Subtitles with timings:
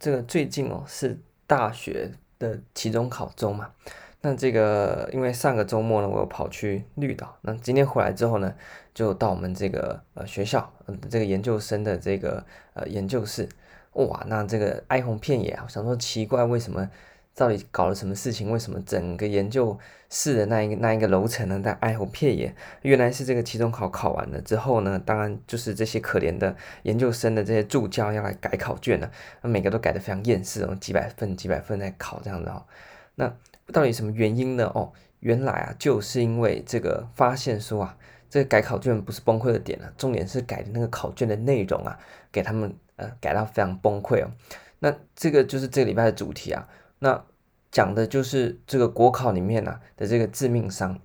[0.00, 1.16] 这个最近哦是
[1.46, 3.70] 大学的期中考周嘛。
[4.22, 8.54] 那这个因为上个周末呢，我跑去绿岛，那今天回来之后呢，
[8.92, 13.48] 就到我们这个呃学校，呃这个研究生的这个呃研究室，
[13.92, 16.90] 哇，那这个哀鸿遍野啊，我想说奇怪，为什么？
[17.34, 18.50] 到底搞了什么事情？
[18.50, 19.78] 为什么整个研究
[20.10, 22.54] 室的那一个那一个楼层呢，在哀鸿遍野？
[22.82, 32.66] 原来是这个期中考考完了之后呢，当然就是这些可怜的研究生的这些助教要来改考卷了，那每个都改得非常厌世哦，几百分几百分在考这样子哦。
[33.14, 33.32] 那
[33.72, 34.70] 到底什么原因呢？
[34.74, 37.96] 哦，原来啊，就是因为这个发现说啊，
[38.28, 41.98] 这个改考卷不是崩溃的点了，重点是改的那个考卷的内容啊，
[42.30, 44.30] 给他们呃改到非常崩溃哦。
[44.80, 46.68] 那这个就是这个礼拜的主题啊。
[47.00, 47.24] 那
[47.70, 51.00] 讲的就是这个国考里面啊的这个致命伤。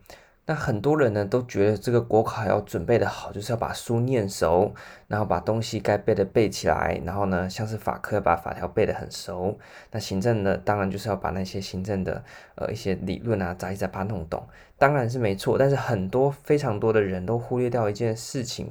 [0.48, 4.72] 那很多人呢都觉得这个国考要准备的好，就是要把书念熟，
[5.08, 9.58] 然后把东西该背的背起来，然后呢像是法科把法条背得很熟。
[9.90, 15.58] 那行政呢当然就是要把那些行政的呃一些理论啊杂七杂八弄懂，当然是没错。
[15.58, 18.70] 但是很多非常多的人都忽略掉一件事情，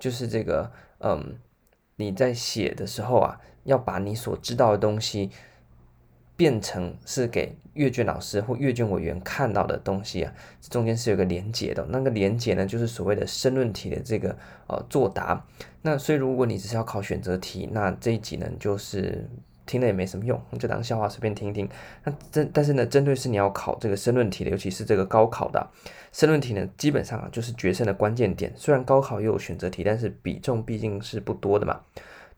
[0.00, 1.38] 就是这个嗯
[1.94, 5.30] 你在写的时候啊要把你所知道的东西。
[6.36, 10.32] 变成是给阅卷老师或阅卷委员看到的东西啊，
[10.70, 11.84] 中间是有个连结的。
[11.90, 15.44] 那个连结呢，就是所谓的申论题的这个呃作答。
[15.82, 19.28] 那所以如果你只是要考选择题，那这一集呢就是
[19.66, 21.68] 听了也没什么用，就当笑话随便听听。
[22.04, 25.68] 那针但是呢，针对是你要考这个申论题的，尤其是这个高考的
[26.12, 28.52] 申论题呢，基本上就是决胜的关键点。
[28.56, 31.80] 虽然高考也有选择题，但是比重毕竟是不多的嘛。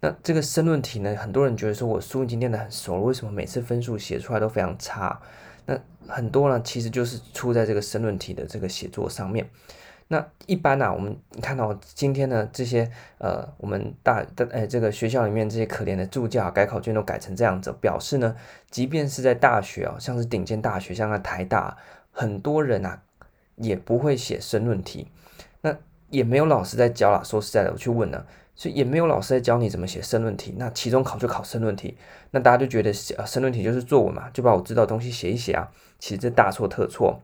[0.07, 5.21] 那这个申论题呢，很多人觉得说我书已经念得很熟了，为什么每次分数写出来都非常差？
[5.65, 5.77] 那
[6.07, 9.51] 很多呢，其实就是出在这个申论题的这个写作上面。
[10.07, 12.89] 那一般呢、啊，我们看到今天呢，这些
[13.19, 18.37] 呃，我们大的哎，这个学校里面这些可怜的助教改考卷都改成这样子，表示呢，
[18.71, 21.77] 即便是在大学啊，像是顶尖大学，像那台大，
[22.13, 23.03] 很多人啊
[23.57, 25.11] 也不会写申论题，
[25.63, 25.77] 那
[26.11, 27.25] 也没有老师在教啦。
[27.25, 28.25] 说实在的，我去问了。
[28.57, 31.95] 所以也没有老师在教你怎么写申论题，那期中考就考申论题，
[32.31, 37.21] 那大家就觉得呃申论题就是作文嘛，就把我知道的东西写一写啊，其实这大错特错。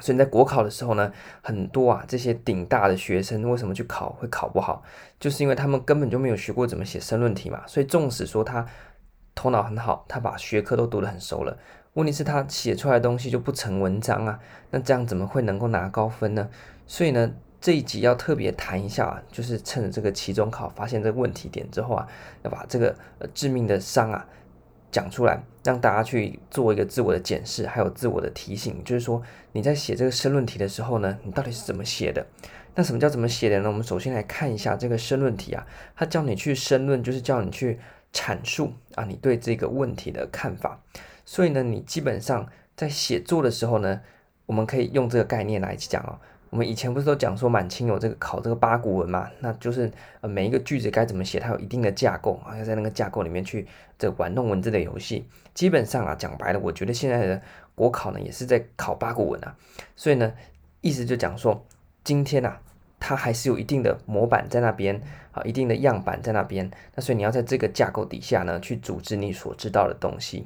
[0.00, 1.10] 所以在国考的时候呢，
[1.40, 4.82] 很多啊这些顶大的学生为什么去考会考不好，
[5.18, 7.62] 就是因为他们根本就没有学过怎么写申论题嘛。
[7.66, 8.66] 所以纵使说他
[9.34, 11.56] 头脑很好，他把学科都读得很熟了，
[11.94, 14.38] 问题是他写出来的东西就不成文章啊，
[14.70, 16.50] 那这样怎么会能够拿高分呢？
[16.86, 17.32] 所以呢。
[17.60, 22.08] 这一集要特别谈一下啊，就是趁着这个期中考发现这个问题点之后啊，
[22.42, 24.26] 要把这个呃致命的伤啊
[24.90, 29.22] 讲出来，让大家去做一个自我的检视，还有自我的提醒，就是说
[29.52, 32.26] 你在写这个申论题的时候呢，你到底是怎么写的？
[32.74, 33.68] 那什么叫怎么写的呢？
[33.68, 37.78] 我们首先来看一下这个申论题啊，它叫你去申论，就是叫你去
[38.10, 40.80] 阐述啊你对这个问题的看法。
[41.26, 44.00] 所以呢，你基本上在写作的时候呢，
[44.46, 46.18] 我们可以用这个概念来讲哦。
[46.50, 49.30] 我们以前不是都讲说满清有这个考这个八股文嘛？
[49.38, 49.90] 那就是
[50.20, 53.66] 呃每一个句子该怎么写，它有一定的架构啊，要在那个架构里面去
[53.96, 55.24] 这玩弄文字的游戏。
[55.54, 57.40] 基本上啊，讲白了，我觉得现在的
[57.76, 59.54] 国考呢也是在考八股文啊。
[59.94, 60.32] 所以呢，
[60.80, 61.64] 意思就讲说，
[62.02, 62.60] 今天啊，
[62.98, 65.00] 它还是有一定的模板在那边
[65.30, 66.68] 啊，一定的样板在那边。
[66.96, 70.44] 那所以你要在这个架构底下呢，去组织你所知道的东西。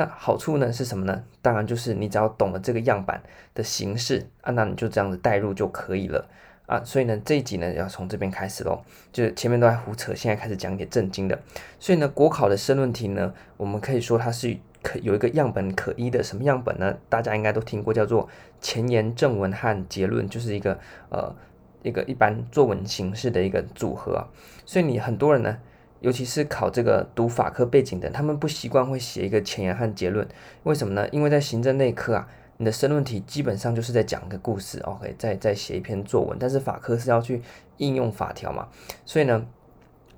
[0.00, 1.22] 那好处呢是什么呢？
[1.42, 3.22] 当然就是你只要懂了这个样板
[3.54, 6.26] 的形式啊，那你就这样子带入就可以了
[6.64, 6.80] 啊。
[6.82, 8.80] 所以呢，这一集呢要从这边开始喽，
[9.12, 11.38] 就是前面都在胡扯，现在开始讲点正经的。
[11.78, 16.96] 所以呢，国考的申论题呢，我们可以说它是可有一个样本可依的，什么样本呢？
[17.10, 18.26] 大家应该都听过，叫做
[18.58, 20.80] 前言、正文和结论，就是一个
[21.10, 21.36] 呃
[21.82, 24.26] 一个一般作文形式的一个组合。
[24.64, 25.58] 所以你很多人呢。
[26.00, 30.26] 尤其是考这个读法科背景的，他们不习惯会写一个前言和结论，
[30.62, 31.06] 为什么呢？
[31.12, 36.36] 因为在行政内科啊，你的申论题基本上就是在讲一个故事，OK，再再写一篇作文。
[36.40, 37.42] 但是法科是要去
[37.76, 38.68] 应用法条嘛，
[39.04, 39.46] 所以呢，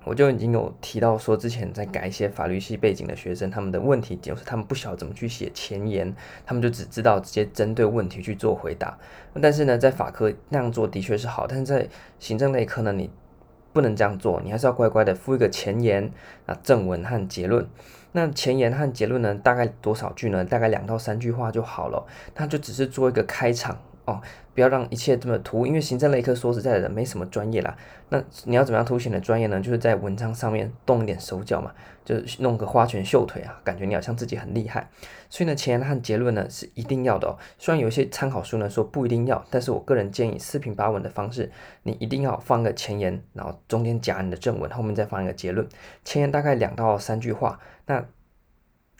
[0.05, 6.13] 我就已经有提到说，之前在改一些法律系背景的学生，他们的问题就是他们不晓得怎么去写前言，
[6.45, 8.97] 他们就只知道直接针对问题去做回答。
[9.41, 11.87] 但是呢，在法科那样做的确是好，但是在
[12.19, 13.09] 行政内科呢，你
[13.73, 16.11] 不能这样做，你还是要乖乖的附一个前言
[16.45, 17.67] 啊、正文和结论。
[18.11, 20.45] 那前言和结论呢，大概多少句呢？
[20.45, 22.05] 大概两到三句话就好了。
[22.35, 24.21] 那就只是做一个开场哦，
[24.53, 27.75] 不要让一切这么突兀，因为行政类科说实在的没什么专业啦。
[28.09, 29.59] 那你要怎么样凸显的专业呢？
[29.59, 31.71] 就是在文章上面动一点手脚嘛，
[32.03, 34.89] 就是弄个花拳绣腿啊，感觉你好像自己很厉害。
[35.29, 37.37] 所以呢，前言和结论呢是一定要的哦。
[37.57, 41.51] 虽然有一些参考书呢说不一定要，但是我个人建议四平八稳的方式，
[41.83, 45.67] 你一定要放个前言，然后中间夹你的正文，后面再放一个结论。
[46.03, 48.05] 前言大概两到三句话，那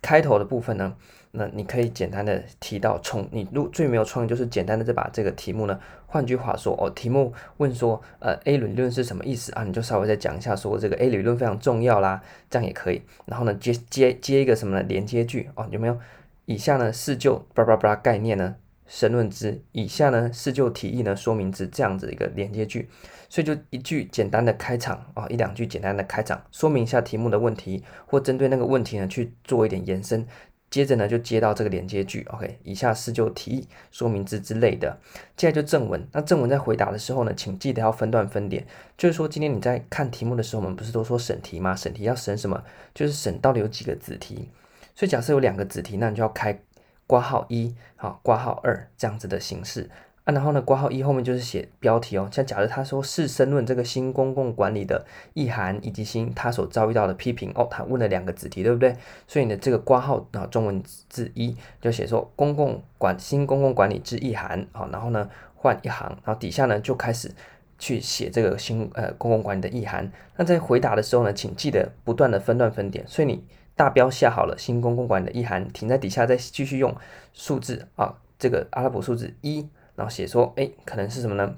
[0.04, 0.94] 开头的部分呢？
[1.32, 9.64] 那你可以简单的提到从你如最没有创意，就是简单的再把这个题目呢，换句话说哦，题目问说呃 A 理论是什么意思啊？
[9.64, 12.22] 你就稍微再讲一下，说这个 A 理论非常重要啦，
[12.52, 13.02] 这样也可以。
[13.26, 14.84] 然后呢，接接接一个什么呢？
[14.88, 15.98] 连接句哦，有没有？
[16.46, 18.56] 以下呢是就叭叭叭概念呢
[18.88, 22.90] 申论之，以下呢是就题意呢说明之，这样子一个连接句。
[23.30, 30.28] 所以就一句简单的开场啊、哦，一两句简单的开场，说明一下题目的问题，或针对那个问题呢去做一点延伸。
[30.70, 34.98] 接着呢，就接到这个连接句，OK，以下是就题意说明之之类的。
[35.38, 38.66] 接下来就正文，那正文在回答的时候呢，请记得要分段分点。
[38.98, 41.76] 就是说，今天你在看题目的时候，我们不是都说审题吗？
[41.76, 42.64] 审题要审什么？
[42.96, 44.50] 就是审到底有几个子题。
[44.96, 46.60] 所以假设有两个子题，那你就要开
[47.08, 49.90] 括号一，好，括号二这样子的形式。
[50.26, 52.30] 啊，然后呢，括号一后面就是写标题哦。
[52.32, 58.96] 像假如他说是申论这个新公共管理的意涵以及新他所遭遇到的批评哦，他问了两个子题，对不对？
[59.28, 67.30] 所以呢，这个括号啊，中文字一就写说公共管新公共管理之意涵啊，然后呢换一行，然后底下呢就开始
[67.78, 70.10] 去写这个新呃公共管理的意涵。
[70.38, 73.06] 那在回答的时候呢，请记得不断的分段分点。
[73.10, 73.44] 所以你
[73.76, 76.96] 大标下好了，新公共管理的意涵，停在底下再继续用
[77.34, 79.68] 数字啊，这个阿拉伯数字一。
[79.96, 81.56] 然后写说，哎，可能是什么呢？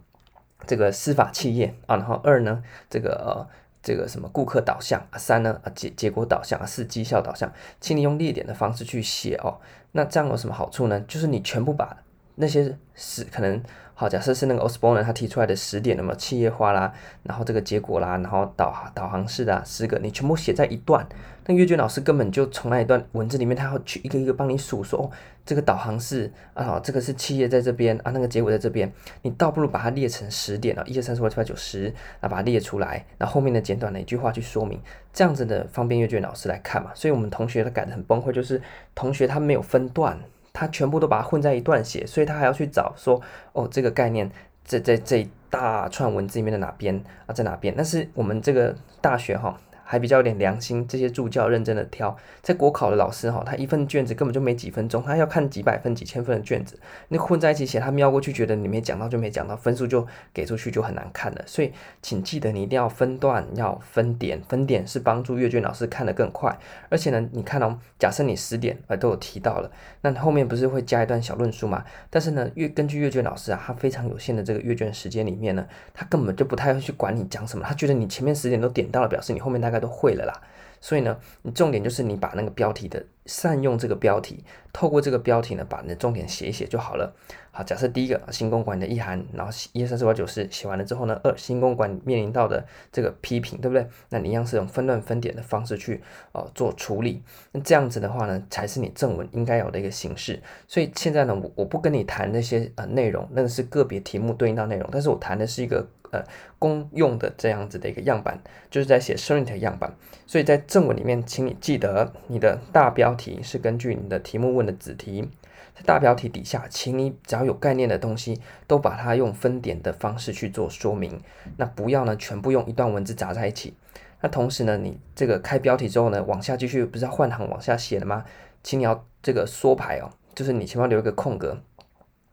[0.67, 3.47] 这个司法企业啊，然后二呢，这个呃，
[3.81, 9.59] 这个什么顾客导向啊，三呢啊结结果导向啊，四绩效导向，请你用列点的方式去写哦。
[9.93, 10.99] 那这样有什么好处呢？
[11.01, 11.97] 就是你全部把
[12.35, 13.61] 那些是可能。
[13.97, 16.91] 好，假设是那个 Osborne 他提出来的十点，那么企业化啦，
[17.23, 21.07] 然后这个结果啦，然后导导航式的十个，你全部写在一段，
[21.45, 25.09] 那阅卷老师根本就从那一段文字里面，他要去一个一个帮你数说，哦，
[25.45, 34.77] 这个导航式啊，这个是企业在这边啊，那个结果在这边，你倒不如把它列成十点啊，一二三四五六七八九十，啊，把它列出来，然后后面的简短的一句话去说明，
[35.13, 36.91] 这样子的方便阅卷老师来看嘛。
[36.93, 38.61] 所以我们同学他改的很崩溃，就是
[38.93, 40.19] 同学他没有分段。
[40.55, 43.21] 他全部都把它混在一段写，所以他还要去找说，
[43.51, 44.31] 哦，这个概念
[44.63, 47.73] 在在这一大串文字里面的哪边啊，在哪边？
[47.75, 49.55] 但是我们这个大学哈。
[49.95, 56.77] 还比较有点良心，这些助教认真的挑，在国考的老师哈，他一份卷子根本就没几分钟，他要看几百份、几千份的卷子，
[57.07, 61.41] 那混在一起写，他瞄过去觉得你没讲到就没讲到，分数就给出去就很难看了。
[61.45, 61.71] 所以
[62.01, 66.53] 请记得你一定要分段，要分点，分点是帮助阅卷老师看得更快。
[66.89, 69.71] 而且呢，你看哦，假设你十点呃都有提到了，
[70.01, 71.85] 那后面不是会加一段小论述嘛？
[72.09, 79.84] 但是呢，阅根据阅卷老师啊，他非常有限的这个阅卷时间里面呢，他根本就不太会去管你讲什么，他觉得你前面十点都点到了，表示你后面大概。
[79.85, 80.41] 都会了啦，
[80.81, 87.15] 所以呢，你重点就是你把那个标题的善用这个标题，透过这个标题呢，把你的重点写一写就好了。
[87.51, 93.87] 好，假设第一个新公馆的意涵，然后一二三四五六九十写完了之后呢，二新公馆面临到的这个批评，对不对？
[94.09, 96.01] 那你一样是用分段分点的方式去
[96.33, 97.23] 呃做处理。
[97.53, 100.41] 那这样子的话呢，才是你正文应该有的一个形式。
[100.67, 105.87] 所以现在呢，我我不跟你谈那些呃内容，那个是个别题目对应到内容，但是我谈的是一个。
[106.11, 106.23] 呃，
[106.59, 108.39] 公用的这样子的一个样板，
[108.69, 109.93] 就是在写申论题的样板。
[110.27, 115.27] 所以在正文里面，请你记得你的大标题是根据你的题目问的子题，
[115.73, 121.19] 在大标题底下，请你只要有概念的东西，都把它用分点的方式去做说明。
[121.57, 123.73] 那不要呢，全部用一段文字砸在一起。
[124.21, 128.23] 那同时呢，你这个开标题之后呢，往下继续不是要换行往下写了吗？
[128.63, 131.57] 请你要这个缩排哦，就是你前面留一个空格。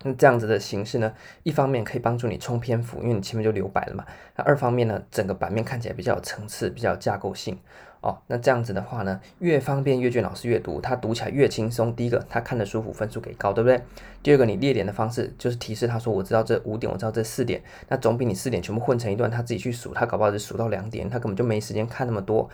[0.02, 4.04] 那这样子的形式呢，一方面可以帮助你冲篇幅，因为你前面就留白了嘛。
[4.37, 7.59] 那二方面呢，整个版面看起来比较有层次，比较有架构性
[8.00, 8.18] 哦。
[8.26, 11.94] 那这样子的话呢，越方便阅卷老师阅读，他读起来越轻松。
[11.94, 13.80] 第一个，他看得舒服，分数给高，对不对？
[14.23, 22.49] 第二个，你列点的方式就是提示他说，我知道这五点，我知道这四点，那总比你四点全部混成一段，他自己去数，他搞不好就数到两点，他根本就没时间看那么多。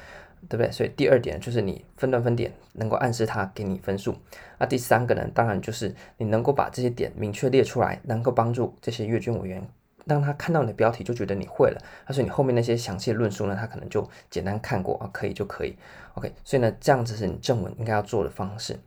[0.48, 0.70] 对不对？
[0.70, 4.14] 所以第二点就是你分段分点，能够暗示他给你分数。
[4.58, 9.66] 那第三个呢，当然就是你能够把这些点明确列出来，能够帮助这些阅卷委员，
[10.04, 11.80] 让他看到你的标题就觉得你会了。
[12.06, 15.76] 他说你后面那些详细的论述呢，他可能就简单看过啊，可以就可以。
[16.14, 18.78] OK，所以呢，这样子是你正文应该要做的方式。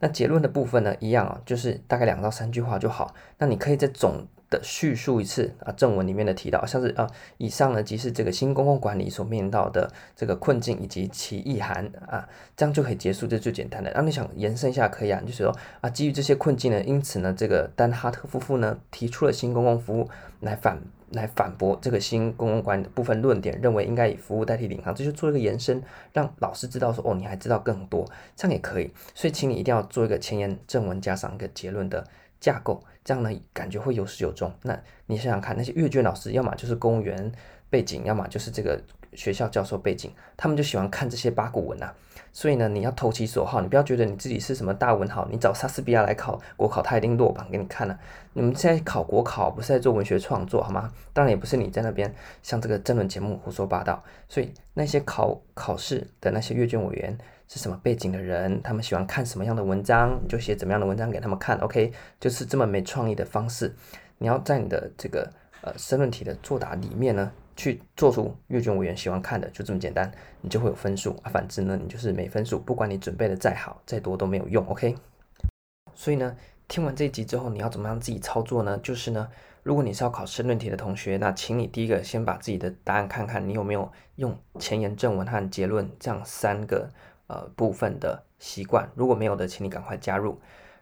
[0.00, 3.14] 那结论的部分呢，一样啊，就是大概两到三句话就好。
[3.38, 13.90] 那你可以在总的叙述一次啊，正文里面的提到，像是啊，以上呢即是这个新公共管理所面临到的这个困境以及其意涵啊，这样就可以结束，这最简单的。
[13.90, 20.08] 然后你想延伸一下可以啊，就是说啊，基于这些困境呢，因此呢，这个丹哈特夫妇呢提出了新公共服务
[20.40, 20.78] 来反
[21.10, 25.82] 来反驳这个新公共管理的部分论点，认为应该以服务代替领航，这就做一个延伸，
[26.12, 28.90] 让老师知道说哦，你还知道更多，这样也可以。
[29.14, 32.06] 所以请你一定要做一个前言正文加上一个结论的
[32.42, 32.82] 架构。
[33.04, 34.52] 这样呢，感觉会有始有终。
[34.62, 37.32] 那你想想看，那些阅卷老师，要么就是公务员
[37.70, 38.80] 背景，要么就是这个
[39.14, 41.92] 学校教授背景，他们就喜欢看这些八股文啊。
[42.32, 47.98] 所以呢，你要投其所好，你不要觉得你自己是什么大文豪，你找莎士比亚来考国考，他一定落榜给你看了。
[48.34, 50.92] 你们现在考国考不是在做文学创作好吗？
[51.12, 54.02] 当然也不是你在那边像这个政论节目胡说八道。
[54.28, 57.18] 所以那些考考试的那些阅卷委员。
[57.54, 61.58] 是什么背景的人，他们喜欢看什么样的文章，你就写怎么样的文章给他们看。
[61.58, 63.74] OK，就是这么没创意的方式。
[64.16, 65.30] 你要在你的这个
[65.60, 71.28] 呃申论题的作答里面呢，去做出阅卷委员喜欢看的，就这么简单，你就会有分数啊。
[71.30, 74.66] 反之呢，你就是没分数，不管你准备的再好再多都没有用。
[74.68, 74.96] OK，
[75.94, 76.34] 所以呢，
[76.68, 78.78] 听完这一集之后，你要怎么样自己操作呢？
[78.82, 79.28] 就是呢，
[79.62, 86.88] 如果你是要考申论题的同学，那请你第一个先把自己的答案看看，你有没有用前言、正文和结论这样三个。
[87.32, 90.38] 呃，部分的习惯，如果没有的，请你赶快加入。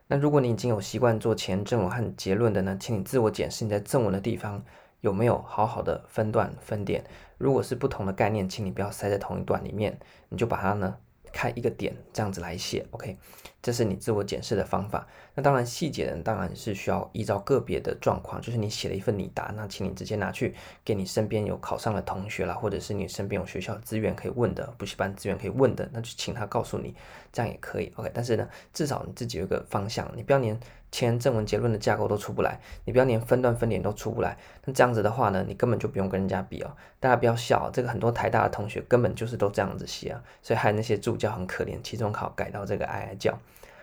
[0.08, 4.60] 那如果你已经有习惯做前正文和结论的呢，请你自我检视你在正文的地方
[5.00, 7.04] 有没有好好的分段分点。
[7.38, 9.96] 如果是不同的概念，请你不要塞在同一段里面，
[10.28, 10.96] 你就把它呢。
[11.32, 13.16] 开一个点，这样子来写，OK，
[13.62, 15.06] 这是你自我检视的方法。
[15.34, 26.94] 那当然细节呢，当然是需要依照个别的状况，就是你写了一份拟答，那请你直接拿去给你身边有考上的同学啦，或者是你身边有学校资源可以问的，补习班资源可以问的，那就请他告诉你，
[27.32, 28.10] 这样也可以，OK。
[28.12, 30.58] 但是呢，至少你自己有一个方向，你不要连。
[30.92, 36.76] 前正文结论的架构都出不来，你不要连分段分点都出不来，那这样子的话呢，你根本就不用跟人家比哦。
[36.98, 43.38] 大家不要笑，这个很多台大的同学根本就是都这样子写啊，所以害那些助教很可怜，期中考改到这个哀哀叫。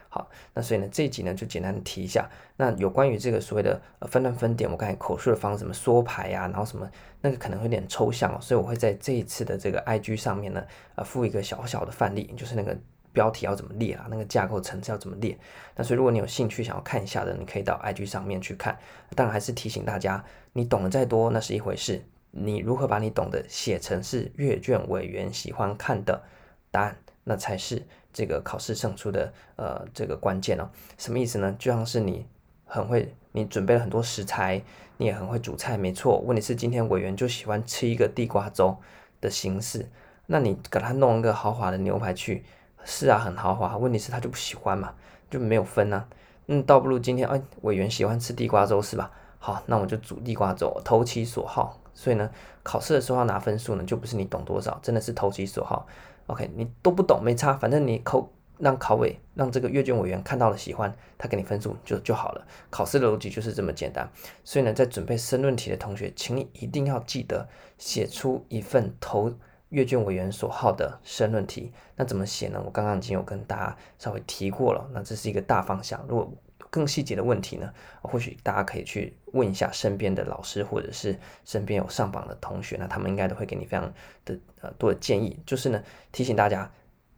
[0.10, 6.90] 好，那所以呢，这一集呢就简单的提一下，那有关于这个所谓的分段分点，我刚才口述的方式，什么缩排呀，然后什么
[7.22, 10.64] 那个可能会有点抽象哦，所以我会在这一次的这个 IG 上面呢，
[10.96, 12.78] 呃，附一个小小的范例，就是那个。
[13.18, 14.06] 标题要怎么列啊？
[14.12, 15.36] 那个架构层次要怎么列？
[15.76, 18.78] 那所以如果你有兴趣想要看一下的，你可以到 IG 上面去看。
[19.16, 26.22] 当然还是提醒大家，你懂得再多那是一回事，你如何把你懂得写成是阅卷委员喜欢看的
[26.70, 27.82] 答案，那才是
[28.14, 30.70] 这个考试胜出的呃这个关键哦。
[31.00, 31.56] 什么意思呢？
[31.58, 32.28] 就像是你
[32.66, 34.62] 很会，你准备了很多食材，
[34.98, 36.20] 你也很会煮菜，没错。
[36.20, 38.78] 问题是今天委员就喜欢吃一个地瓜粥
[39.20, 39.90] 的形式，
[40.28, 42.44] 那你给他弄一个豪华的牛排去。
[42.90, 43.76] 是啊，很豪华。
[43.78, 44.94] 问题是他就不喜欢嘛，
[45.30, 46.08] 就没有分啊。
[46.48, 49.12] 嗯，倒不如今天哎，委员喜欢吃地瓜粥是吧？
[49.40, 51.78] 好，那我就煮地瓜粥，投其所好。
[51.94, 52.30] 所以呢，
[52.64, 55.86] 考试的时候要拿分数呢，就不是你懂多少，真的是投其所好。
[56.28, 62.48] OK，你都不懂没差，反正你考让考委让这个阅卷委员看到了喜欢，他给你分数就就好了。
[62.70, 64.10] 考试的逻辑就是这么简单。
[64.46, 69.34] 所以呢，在准备申论题的同学，请你一定要记得写出一份投。
[69.70, 72.62] 阅卷委员所好的申论题，那怎么写呢？
[72.66, 74.90] 我刚刚已经有跟大家稍微提过了。
[74.94, 76.32] 那这是一个大方向，如果
[76.70, 83.94] 更细节的问题呢，或许大家可以去问一下身边的老师，或者是身边有上榜的同学，那他们应该都会给你非常
[84.26, 85.40] 的呃多的建议。
[85.46, 86.72] 就是呢，提醒大家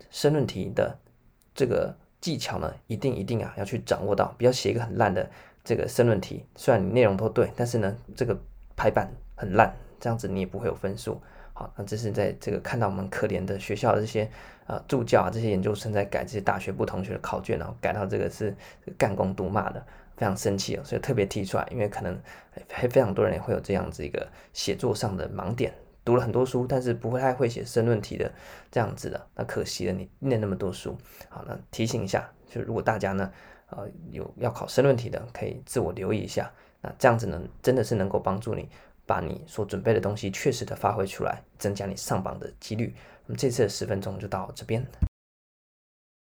[0.09, 0.97] 申论题的
[1.53, 5.29] 这个技巧呢，一定一定啊要去掌握到，不要写一个很烂的
[5.63, 8.39] 这个申论题，虽然你内容都对，但是呢，这个
[8.75, 11.21] 排版很烂，这样子你也不会有分数。
[11.59, 14.29] 好，那这是在这个看到我们可怜的学校的这些
[14.65, 18.55] 呃助教啊，这些研究生在改这些大学部同学的考卷，然后改到这个是
[18.97, 19.85] 干工读骂的，
[20.15, 22.17] 非常生气哦，所以特别提出来，因为可能
[22.71, 25.73] 还非常多人也会有这样子一个写作上的盲点，
[26.05, 28.31] 读了很多书，但是不会太会写申论题的
[28.71, 30.97] 这样子的，那可惜了，你念那么多书。
[31.27, 33.29] 好，那提醒一下，就如果大家呢
[33.71, 36.49] 呃有要考申论题的，可以自我留意一下，
[36.79, 38.69] 那这样子呢真的是能够帮助你。
[39.09, 42.93] 把你所准备的东西确实的发挥出来，增加你上榜的几率。
[43.25, 44.85] 那么这次的十分钟就到这边。